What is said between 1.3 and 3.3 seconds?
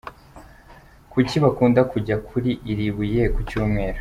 bakunda kujya kuri iri buye